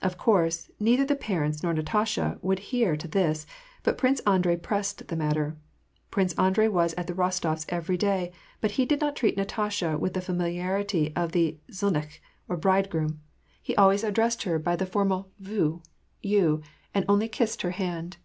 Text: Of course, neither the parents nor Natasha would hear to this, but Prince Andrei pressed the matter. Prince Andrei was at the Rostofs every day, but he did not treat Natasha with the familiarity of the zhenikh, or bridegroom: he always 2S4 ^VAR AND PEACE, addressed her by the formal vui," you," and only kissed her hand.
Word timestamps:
Of 0.00 0.16
course, 0.16 0.70
neither 0.80 1.04
the 1.04 1.14
parents 1.14 1.62
nor 1.62 1.74
Natasha 1.74 2.38
would 2.40 2.58
hear 2.72 2.96
to 2.96 3.06
this, 3.06 3.44
but 3.82 3.98
Prince 3.98 4.20
Andrei 4.20 4.56
pressed 4.56 5.08
the 5.08 5.14
matter. 5.14 5.58
Prince 6.10 6.32
Andrei 6.38 6.68
was 6.68 6.94
at 6.94 7.06
the 7.06 7.12
Rostofs 7.12 7.66
every 7.68 7.98
day, 7.98 8.32
but 8.62 8.70
he 8.80 8.86
did 8.86 9.02
not 9.02 9.14
treat 9.14 9.36
Natasha 9.36 9.98
with 9.98 10.14
the 10.14 10.22
familiarity 10.22 11.14
of 11.14 11.32
the 11.32 11.58
zhenikh, 11.70 12.18
or 12.48 12.56
bridegroom: 12.56 13.20
he 13.60 13.76
always 13.76 14.00
2S4 14.00 14.00
^VAR 14.00 14.06
AND 14.06 14.08
PEACE, 14.08 14.08
addressed 14.08 14.42
her 14.44 14.58
by 14.58 14.74
the 14.76 14.86
formal 14.86 15.28
vui," 15.38 15.82
you," 16.38 16.62
and 16.94 17.04
only 17.06 17.28
kissed 17.28 17.60
her 17.60 17.72
hand. 17.72 18.16